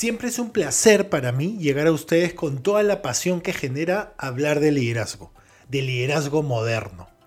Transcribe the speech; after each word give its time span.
Siempre 0.00 0.28
es 0.28 0.38
un 0.38 0.48
placer 0.48 1.10
para 1.10 1.30
mí 1.30 1.58
llegar 1.58 1.86
a 1.86 1.92
ustedes 1.92 2.32
con 2.32 2.62
toda 2.62 2.82
la 2.82 3.02
pasión 3.02 3.42
que 3.42 3.52
genera 3.52 4.14
hablar 4.16 4.58
de 4.58 4.72
liderazgo, 4.72 5.30
de 5.68 5.82
liderazgo 5.82 6.42
moderno. 6.42 7.19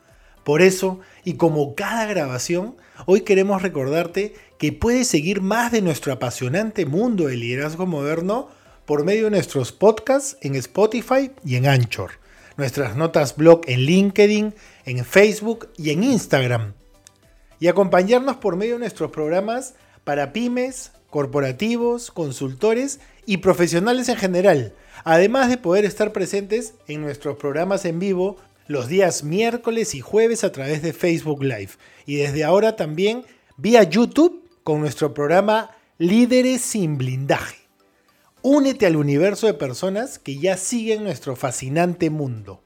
Por 0.44 0.62
eso, 0.62 1.00
y 1.24 1.36
como 1.36 1.74
cada 1.76 2.06
grabación, 2.06 2.76
hoy 3.06 3.22
queremos 3.22 3.62
recordarte 3.62 4.34
que 4.58 4.74
puedes 4.74 5.08
seguir 5.08 5.42
más 5.42 5.72
de 5.72 5.82
nuestro 5.82 6.12
apasionante 6.12 6.86
mundo 6.86 7.28
del 7.28 7.40
liderazgo 7.40 7.86
moderno 7.86 8.50
por 8.86 9.06
medio 9.06 9.26
de 9.26 9.32
nuestros 9.32 9.72
podcasts 9.72 10.38
en 10.42 10.56
Spotify 10.56 11.32
y 11.46 11.56
en 11.56 11.68
Anchor, 11.68 12.12
nuestras 12.58 12.98
notas 12.98 13.38
blog 13.38 13.62
en 13.68 13.82
LinkedIn, 13.82 14.54
en 14.86 15.06
Facebook 15.06 15.70
y 15.78 15.92
en 15.92 16.04
Instagram, 16.04 16.74
y 17.60 17.68
acompañarnos 17.68 18.38
por 18.38 18.58
medio 18.58 18.74
de 18.74 18.80
nuestros 18.80 19.12
programas 19.12 19.76
para 20.04 20.34
pymes, 20.34 20.92
corporativos, 21.10 22.12
consultores 22.12 23.00
y 23.26 23.38
profesionales 23.38 24.10
en 24.10 24.18
general, 24.18 24.74
además 25.06 25.50
de 25.50 25.58
poder 25.58 25.86
estar 25.86 26.12
presentes 26.12 26.74
en 26.88 27.02
nuestros 27.02 27.38
programas 27.38 27.86
en 27.86 28.00
vivo 28.00 28.38
los 28.68 28.88
días 28.88 29.24
miércoles 29.24 29.96
y 29.96 30.02
jueves 30.02 30.44
a 30.44 30.52
través 30.52 30.82
de 30.82 30.94
Facebook 30.94 31.44
Live 31.44 31.72
y 32.06 32.16
desde 32.16 32.44
ahora 32.44 32.76
también 32.76 33.26
vía 33.58 33.84
YouTube 33.84 34.50
con 34.64 34.80
nuestro 34.80 35.14
programa 35.14 35.72
Líderes 35.98 36.62
sin 36.62 36.98
blindaje. 36.98 37.58
Únete 38.42 38.86
al 38.86 38.96
universo 38.96 39.48
de 39.48 39.54
personas 39.54 40.20
que 40.20 40.38
ya 40.38 40.58
siguen 40.58 41.04
nuestro 41.04 41.36
fascinante 41.36 42.10
mundo. 42.10 42.62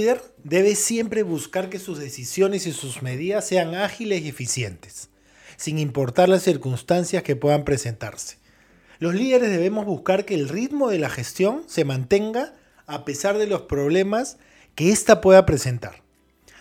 Líder 0.00 0.22
debe 0.42 0.74
siempre 0.74 1.22
buscar 1.22 1.68
que 1.68 1.78
sus 1.78 1.98
decisiones 1.98 2.66
y 2.66 2.72
sus 2.72 3.02
medidas 3.02 3.46
sean 3.46 3.74
ágiles 3.74 4.22
y 4.22 4.28
eficientes, 4.28 5.10
sin 5.56 5.78
importar 5.78 6.28
las 6.28 6.42
circunstancias 6.42 7.22
que 7.22 7.36
puedan 7.36 7.64
presentarse. 7.64 8.38
Los 8.98 9.14
líderes 9.14 9.50
debemos 9.50 9.86
buscar 9.86 10.24
que 10.24 10.34
el 10.34 10.48
ritmo 10.48 10.88
de 10.88 10.98
la 10.98 11.10
gestión 11.10 11.64
se 11.66 11.84
mantenga 11.84 12.54
a 12.86 13.04
pesar 13.04 13.38
de 13.38 13.46
los 13.46 13.62
problemas 13.62 14.38
que 14.74 14.90
ésta 14.90 15.20
pueda 15.20 15.46
presentar, 15.46 16.02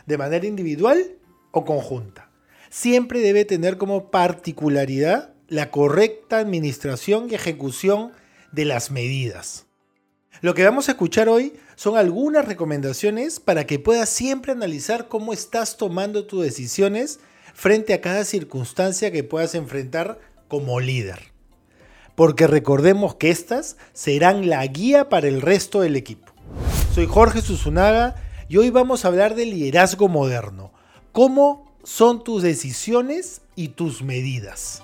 de 0.06 0.17
manera 0.17 0.45
individual 0.45 1.17
o 1.52 1.66
conjunta. 1.66 2.30
Siempre 2.70 3.22
debe 3.22 3.45
tener 3.45 3.78
como 3.78 4.12
particularidad 4.12 5.34
la 5.48 5.72
correcta 5.72 6.38
administración 6.38 7.28
y 7.30 7.36
ejecución 7.36 8.12
de 8.52 8.66
las 8.66 8.92
medidas. 8.92 9.66
Lo 10.41 10.53
que 10.53 10.63
vamos 10.63 10.88
a 10.88 10.94
escuchar 10.94 11.27
hoy 11.27 11.53
son 11.75 11.97
algunas 11.97 12.45
recomendaciones 12.45 13.41
para 13.41 13.66
que 13.66 13.77
puedas 13.77 14.08
siempre 14.08 14.53
analizar 14.53 15.09
cómo 15.09 15.33
estás 15.33 15.75
tomando 15.75 16.25
tus 16.25 16.44
decisiones 16.44 17.19
frente 17.53 17.94
a 17.94 17.99
cada 17.99 18.23
circunstancia 18.23 19.11
que 19.11 19.25
puedas 19.25 19.54
enfrentar 19.54 20.17
como 20.48 20.80
líder. 20.80 21.33
Porque 22.15 22.48
recordemos 22.48 23.15
que 23.15 23.31
estas 23.31 23.76
serán 23.93 24.49
la 24.49 24.65
guía 24.65 25.09
para 25.09 25.27
el 25.27 25.42
resto 25.42 25.81
del 25.81 25.98
equipo. 25.98 26.31
Soy 26.93 27.05
Jorge 27.05 27.42
Susunaga 27.42 28.15
y 28.48 28.58
hoy 28.58 28.70
vamos 28.70 29.04
a 29.04 29.09
hablar 29.09 29.36
de 29.36 29.45
liderazgo 29.45 30.08
moderno. 30.08 30.71
¿Cómo 31.11 31.73
son 31.83 32.23
tus 32.23 32.43
decisiones 32.43 33.42
y 33.55 33.70
tus 33.70 34.04
medidas? 34.04 34.83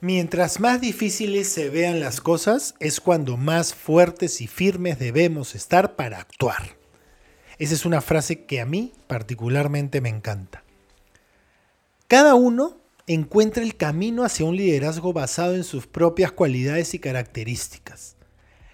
Mientras 0.00 0.60
más 0.60 0.82
difíciles 0.82 1.48
se 1.48 1.70
vean 1.70 2.00
las 2.00 2.20
cosas, 2.20 2.74
es 2.80 3.00
cuando 3.00 3.38
más 3.38 3.74
fuertes 3.74 4.42
y 4.42 4.46
firmes 4.46 4.98
debemos 4.98 5.54
estar 5.54 5.96
para 5.96 6.18
actuar. 6.18 6.76
Esa 7.58 7.72
es 7.72 7.86
una 7.86 8.02
frase 8.02 8.44
que 8.44 8.60
a 8.60 8.66
mí 8.66 8.92
particularmente 9.06 10.02
me 10.02 10.10
encanta. 10.10 10.62
Cada 12.08 12.34
uno 12.34 12.76
encuentra 13.06 13.62
el 13.62 13.76
camino 13.76 14.22
hacia 14.22 14.44
un 14.44 14.56
liderazgo 14.56 15.14
basado 15.14 15.54
en 15.54 15.64
sus 15.64 15.86
propias 15.86 16.30
cualidades 16.30 16.92
y 16.92 16.98
características. 16.98 18.16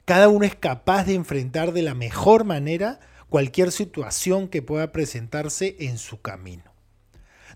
Cada 0.04 0.28
uno 0.28 0.44
es 0.44 0.56
capaz 0.56 1.04
de 1.04 1.14
enfrentar 1.14 1.72
de 1.72 1.82
la 1.82 1.94
mejor 1.94 2.44
manera 2.44 2.98
cualquier 3.28 3.70
situación 3.70 4.48
que 4.48 4.60
pueda 4.60 4.90
presentarse 4.90 5.76
en 5.78 5.98
su 5.98 6.20
camino. 6.20 6.71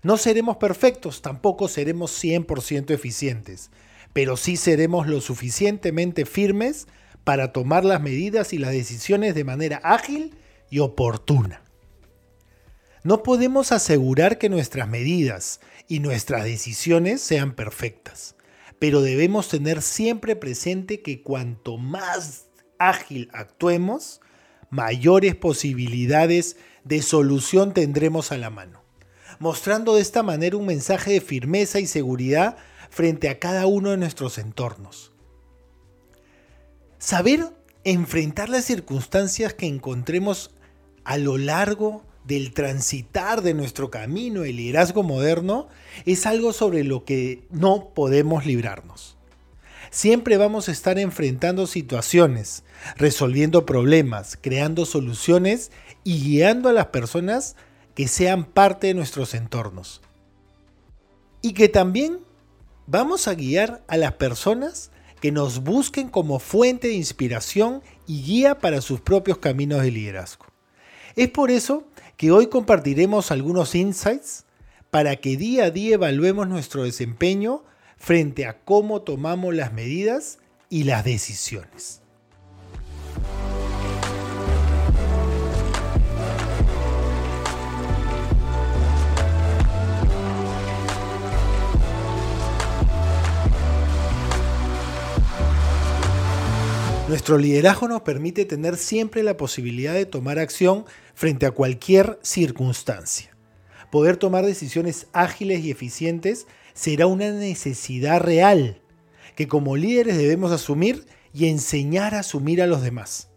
No 0.03 0.17
seremos 0.17 0.57
perfectos, 0.57 1.21
tampoco 1.21 1.67
seremos 1.67 2.11
100% 2.23 2.91
eficientes, 2.91 3.71
pero 4.13 4.37
sí 4.37 4.57
seremos 4.57 5.07
lo 5.07 5.21
suficientemente 5.21 6.25
firmes 6.25 6.87
para 7.23 7.51
tomar 7.51 7.83
las 7.83 8.01
medidas 8.01 8.53
y 8.53 8.57
las 8.57 8.71
decisiones 8.71 9.35
de 9.35 9.43
manera 9.43 9.81
ágil 9.83 10.35
y 10.69 10.79
oportuna. 10.79 11.61
No 13.03 13.23
podemos 13.23 13.71
asegurar 13.71 14.37
que 14.37 14.49
nuestras 14.49 14.87
medidas 14.87 15.61
y 15.87 15.99
nuestras 15.99 16.43
decisiones 16.43 17.21
sean 17.21 17.55
perfectas, 17.55 18.35
pero 18.79 19.01
debemos 19.01 19.49
tener 19.49 19.81
siempre 19.81 20.35
presente 20.35 21.01
que 21.01 21.23
cuanto 21.23 21.77
más 21.77 22.47
ágil 22.79 23.29
actuemos, 23.33 24.21
mayores 24.69 25.35
posibilidades 25.35 26.57
de 26.83 27.01
solución 27.01 27.73
tendremos 27.73 28.31
a 28.31 28.37
la 28.37 28.49
mano 28.49 28.86
mostrando 29.39 29.95
de 29.95 30.01
esta 30.01 30.23
manera 30.23 30.57
un 30.57 30.65
mensaje 30.65 31.11
de 31.13 31.21
firmeza 31.21 31.79
y 31.79 31.87
seguridad 31.87 32.57
frente 32.89 33.29
a 33.29 33.39
cada 33.39 33.67
uno 33.67 33.91
de 33.91 33.97
nuestros 33.97 34.37
entornos. 34.37 35.11
Saber 36.99 37.45
enfrentar 37.83 38.49
las 38.49 38.65
circunstancias 38.65 39.53
que 39.53 39.67
encontremos 39.67 40.51
a 41.03 41.17
lo 41.17 41.37
largo 41.37 42.03
del 42.25 42.53
transitar 42.53 43.41
de 43.41 43.53
nuestro 43.53 43.89
camino, 43.89 44.43
el 44.43 44.57
liderazgo 44.57 45.03
moderno, 45.03 45.69
es 46.05 46.25
algo 46.25 46.51
sobre 46.51 46.83
lo 46.83 47.05
que 47.05 47.47
no 47.49 47.93
podemos 47.93 48.45
librarnos. 48.45 49.17
Siempre 49.89 50.35
vamos 50.35 50.67
a 50.67 50.73
estar 50.73 50.99
enfrentando 50.99 51.65
situaciones, 51.65 52.63
resolviendo 52.97 53.65
problemas, 53.65 54.37
creando 54.39 54.85
soluciones 54.85 55.71
y 56.03 56.21
guiando 56.21 56.67
a 56.67 56.73
las 56.73 56.87
personas 56.87 57.55
que 57.97 58.07
sean 58.07 58.45
parte 58.45 58.85
de 58.85 58.93
nuestros 58.93 59.33
entornos. 59.33 60.01
Y 61.41 61.53
que 61.53 61.67
también 61.67 62.19
vamos 62.85 63.27
a 63.27 63.33
guiar 63.33 63.83
a 63.87 63.97
las 63.97 64.11
personas 64.11 64.91
que 65.19 65.31
nos 65.31 65.63
busquen 65.63 66.07
como 66.07 66.37
fuente 66.37 66.89
de 66.89 66.93
inspiración 66.93 67.81
y 68.05 68.21
guía 68.21 68.59
para 68.59 68.81
sus 68.81 69.01
propios 69.01 69.39
caminos 69.39 69.81
de 69.81 69.89
liderazgo. 69.89 70.45
Es 71.15 71.29
por 71.29 71.49
eso 71.49 71.87
que 72.17 72.29
hoy 72.31 72.45
compartiremos 72.45 73.31
algunos 73.31 73.73
insights 73.73 74.45
para 74.91 75.15
que 75.15 75.35
día 75.35 75.63
a 75.63 75.71
día 75.71 75.95
evaluemos 75.95 76.47
nuestro 76.47 76.83
desempeño 76.83 77.63
frente 77.97 78.45
a 78.45 78.59
cómo 78.59 79.01
tomamos 79.01 79.55
las 79.55 79.73
medidas 79.73 80.37
y 80.69 80.83
las 80.83 81.03
decisiones. 81.03 82.03
Nuestro 97.07 97.37
liderazgo 97.37 97.87
nos 97.87 98.01
permite 98.01 98.43
tener 98.43 98.75
siempre 98.75 99.23
la 99.23 99.37
posibilidad 99.37 99.93
de 99.93 100.05
tomar 100.05 100.39
acción 100.39 100.83
frente 101.15 101.45
a 101.45 101.51
cualquier 101.51 102.19
circunstancia. 102.21 103.33
Poder 103.89 104.17
tomar 104.17 104.45
decisiones 104.45 105.07
ágiles 105.13 105.63
y 105.63 105.71
eficientes 105.71 106.47
será 106.73 107.07
una 107.07 107.31
necesidad 107.31 108.19
real 108.19 108.81
que 109.37 109.47
como 109.47 109.77
líderes 109.77 110.17
debemos 110.17 110.51
asumir 110.51 111.05
y 111.33 111.47
enseñar 111.47 112.13
a 112.13 112.19
asumir 112.19 112.61
a 112.61 112.67
los 112.67 112.81
demás. 112.81 113.29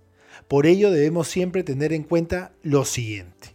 Por 0.49 0.67
ello 0.67 0.91
debemos 0.91 1.29
siempre 1.29 1.63
tener 1.63 1.93
en 1.93 2.03
cuenta 2.03 2.51
lo 2.65 2.85
siguiente. 2.85 3.55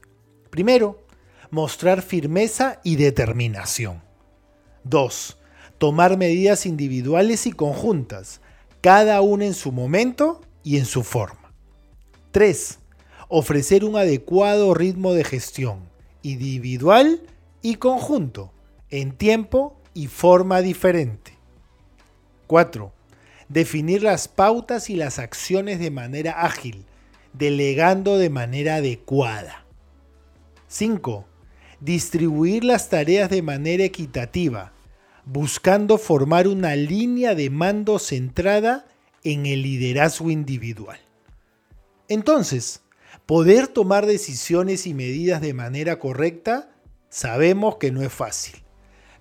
Primero, 0.50 1.06
mostrar 1.52 2.02
firmeza 2.02 2.80
y 2.86 2.96
determinación. 2.96 4.02
2. 4.86 5.38
Tomar 5.78 6.16
medidas 6.16 6.66
individuales 6.66 7.48
y 7.48 7.52
conjuntas 7.52 8.40
cada 8.86 9.22
una 9.22 9.46
en 9.46 9.56
su 9.56 9.72
momento 9.72 10.42
y 10.62 10.78
en 10.78 10.86
su 10.86 11.02
forma. 11.02 11.52
3. 12.30 12.78
Ofrecer 13.30 13.84
un 13.84 13.96
adecuado 13.96 14.76
ritmo 14.76 15.16
de 15.16 15.24
gestión, 15.24 15.90
individual 16.22 17.24
y 17.64 17.78
conjunto, 17.78 18.52
en 18.92 19.14
tiempo 19.14 19.76
y 19.96 20.06
forma 20.06 20.62
diferente. 20.62 21.34
4. 22.46 22.94
Definir 23.50 24.04
las 24.04 24.28
pautas 24.28 24.92
y 24.92 24.96
las 24.96 25.18
acciones 25.18 25.80
de 25.80 25.90
manera 25.90 26.44
ágil, 26.44 26.86
delegando 27.34 28.20
de 28.20 28.30
manera 28.30 28.76
adecuada. 28.76 29.66
5. 30.68 31.26
Distribuir 31.80 32.64
las 32.64 32.90
tareas 32.90 33.32
de 33.32 33.42
manera 33.42 33.84
equitativa, 33.84 34.74
buscando 35.26 35.98
formar 35.98 36.48
una 36.48 36.76
línea 36.76 37.36
de 37.36 37.50
mando 37.50 38.00
centrada 38.00 38.86
en 39.24 39.46
el 39.46 39.64
liderazgo 39.64 40.30
individual. 40.30 41.00
Entonces, 42.08 42.82
poder 43.26 43.68
tomar 43.68 44.06
decisiones 44.06 44.86
y 44.86 44.94
medidas 44.94 45.42
de 45.42 45.54
manera 45.54 45.98
correcta, 45.98 46.70
sabemos 47.10 47.78
que 47.78 47.92
no 47.92 48.04
es 48.04 48.14
fácil. 48.14 48.56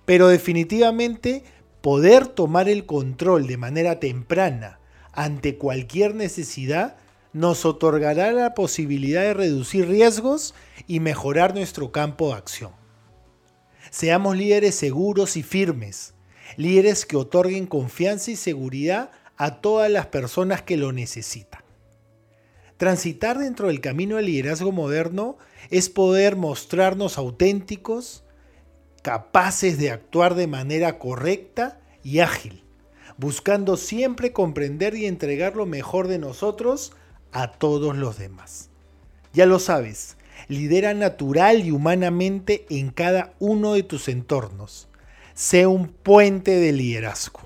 Pero 0.05 0.27
definitivamente 0.27 1.43
poder 1.81 2.27
tomar 2.27 2.69
el 2.69 2.85
control 2.85 3.47
de 3.47 3.57
manera 3.57 3.99
temprana 3.99 4.79
ante 5.13 5.57
cualquier 5.57 6.13
necesidad 6.13 6.97
nos 7.33 7.65
otorgará 7.65 8.31
la 8.31 8.53
posibilidad 8.53 9.21
de 9.21 9.33
reducir 9.33 9.87
riesgos 9.87 10.53
y 10.87 10.99
mejorar 10.99 11.53
nuestro 11.55 11.91
campo 11.91 12.29
de 12.29 12.35
acción. 12.35 12.71
Seamos 13.95 14.35
líderes 14.35 14.75
seguros 14.75 15.37
y 15.37 15.41
firmes, 15.41 16.15
líderes 16.57 17.05
que 17.05 17.15
otorguen 17.15 17.65
confianza 17.65 18.29
y 18.29 18.35
seguridad 18.35 19.11
a 19.37 19.61
todas 19.61 19.89
las 19.89 20.07
personas 20.07 20.61
que 20.61 20.75
lo 20.75 20.91
necesitan. 20.91 21.61
Transitar 22.75 23.37
dentro 23.37 23.67
del 23.67 23.79
camino 23.79 24.17
del 24.17 24.25
liderazgo 24.25 24.73
moderno 24.73 25.37
es 25.69 25.89
poder 25.89 26.35
mostrarnos 26.35 27.17
auténticos, 27.17 28.25
capaces 29.01 29.77
de 29.77 29.91
actuar 29.91 30.35
de 30.35 30.47
manera 30.47 30.99
correcta 30.99 31.79
y 32.03 32.19
ágil, 32.19 32.65
buscando 33.15 33.77
siempre 33.77 34.33
comprender 34.33 34.95
y 34.95 35.05
entregar 35.05 35.55
lo 35.55 35.65
mejor 35.65 36.09
de 36.09 36.19
nosotros 36.19 36.91
a 37.31 37.53
todos 37.53 37.95
los 37.95 38.17
demás. 38.17 38.71
Ya 39.31 39.45
lo 39.45 39.57
sabes, 39.57 40.17
lidera 40.47 40.93
natural 40.93 41.65
y 41.65 41.71
humanamente 41.71 42.65
en 42.69 42.89
cada 42.89 43.33
uno 43.39 43.73
de 43.73 43.83
tus 43.83 44.07
entornos. 44.07 44.87
Sé 45.33 45.67
un 45.67 45.87
puente 45.87 46.51
de 46.51 46.71
liderazgo. 46.71 47.41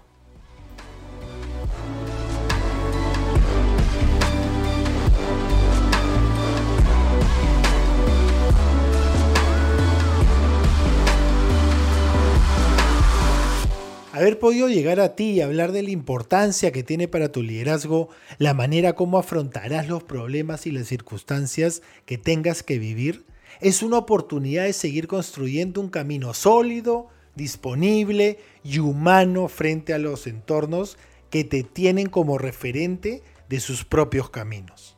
Haber 14.29 14.39
podido 14.41 14.69
llegar 14.69 14.99
a 14.99 15.15
ti 15.15 15.31
y 15.31 15.41
hablar 15.41 15.71
de 15.71 15.81
la 15.81 15.89
importancia 15.89 16.71
que 16.71 16.83
tiene 16.83 17.07
para 17.07 17.31
tu 17.31 17.41
liderazgo, 17.41 18.09
la 18.37 18.53
manera 18.53 18.93
como 18.93 19.17
afrontarás 19.17 19.87
los 19.87 20.03
problemas 20.03 20.67
y 20.67 20.71
las 20.71 20.85
circunstancias 20.85 21.81
que 22.05 22.19
tengas 22.19 22.61
que 22.61 22.77
vivir, 22.77 23.25
es 23.59 23.81
una 23.81 23.97
oportunidad 23.97 24.65
de 24.65 24.73
seguir 24.73 25.07
construyendo 25.07 25.81
un 25.81 25.89
camino 25.89 26.35
sólido, 26.35 27.07
disponible 27.33 28.37
y 28.63 28.77
humano 28.77 29.47
frente 29.47 29.95
a 29.95 29.97
los 29.97 30.27
entornos 30.27 30.99
que 31.31 31.43
te 31.43 31.63
tienen 31.63 32.05
como 32.07 32.37
referente 32.37 33.23
de 33.49 33.59
sus 33.59 33.83
propios 33.83 34.29
caminos. 34.29 34.95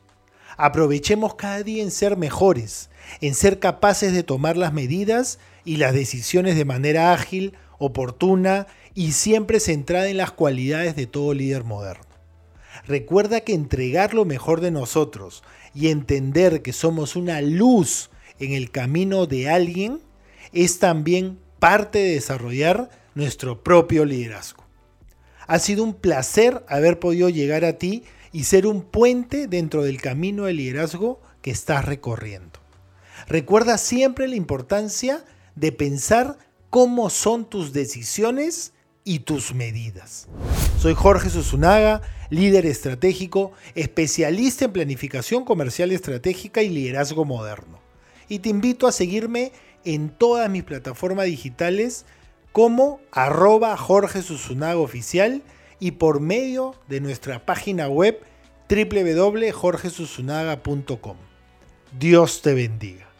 Aprovechemos 0.57 1.35
cada 1.35 1.63
día 1.63 1.81
en 1.81 1.91
ser 1.91 2.17
mejores, 2.17 2.89
en 3.21 3.33
ser 3.33 3.59
capaces 3.59 4.11
de 4.11 4.23
tomar 4.23 4.57
las 4.57 4.73
medidas 4.73 5.39
y 5.63 5.77
las 5.77 5.93
decisiones 5.93 6.57
de 6.57 6.65
manera 6.65 7.13
ágil, 7.13 7.53
oportuna 7.77 8.67
y 8.93 9.13
siempre 9.13 9.59
centrada 9.59 10.09
en 10.09 10.17
las 10.17 10.31
cualidades 10.31 10.95
de 10.95 11.07
todo 11.07 11.33
líder 11.33 11.63
moderno. 11.63 12.05
Recuerda 12.87 13.41
que 13.41 13.53
entregar 13.53 14.13
lo 14.13 14.25
mejor 14.25 14.61
de 14.61 14.71
nosotros 14.71 15.43
y 15.73 15.89
entender 15.89 16.61
que 16.61 16.73
somos 16.73 17.15
una 17.15 17.41
luz 17.41 18.09
en 18.39 18.53
el 18.53 18.71
camino 18.71 19.27
de 19.27 19.49
alguien 19.49 20.01
es 20.51 20.79
también 20.79 21.39
parte 21.59 21.99
de 21.99 22.13
desarrollar 22.13 22.89
nuestro 23.13 23.63
propio 23.63 24.05
liderazgo. 24.05 24.63
Ha 25.47 25.59
sido 25.59 25.83
un 25.83 25.93
placer 25.93 26.63
haber 26.67 26.99
podido 26.99 27.29
llegar 27.29 27.65
a 27.65 27.77
ti 27.77 28.03
y 28.31 28.45
ser 28.45 28.65
un 28.65 28.81
puente 28.81 29.47
dentro 29.47 29.83
del 29.83 30.01
camino 30.01 30.45
de 30.45 30.53
liderazgo 30.53 31.21
que 31.41 31.51
estás 31.51 31.85
recorriendo. 31.85 32.59
Recuerda 33.27 33.77
siempre 33.77 34.27
la 34.27 34.35
importancia 34.35 35.23
de 35.55 35.71
pensar 35.71 36.37
cómo 36.69 37.09
son 37.09 37.49
tus 37.49 37.73
decisiones 37.73 38.73
y 39.03 39.19
tus 39.19 39.53
medidas. 39.53 40.27
Soy 40.79 40.93
Jorge 40.93 41.29
Susunaga, 41.29 42.01
líder 42.29 42.65
estratégico, 42.65 43.51
especialista 43.75 44.65
en 44.65 44.73
planificación 44.73 45.45
comercial 45.45 45.91
estratégica 45.91 46.61
y 46.61 46.69
liderazgo 46.69 47.25
moderno. 47.25 47.79
Y 48.27 48.39
te 48.39 48.49
invito 48.49 48.87
a 48.87 48.91
seguirme 48.91 49.51
en 49.83 50.09
todas 50.09 50.49
mis 50.49 50.63
plataformas 50.63 51.25
digitales 51.25 52.05
como 52.51 52.99
arroba 53.11 53.75
Jorge 53.77 54.21
Susunaga 54.21 54.79
Oficial 54.79 55.41
y 55.79 55.91
por 55.91 56.19
medio 56.19 56.75
de 56.87 57.01
nuestra 57.01 57.45
página 57.45 57.87
web 57.87 58.19
www.jorgesusunaga.com. 58.69 61.17
Dios 61.99 62.41
te 62.41 62.53
bendiga. 62.53 63.10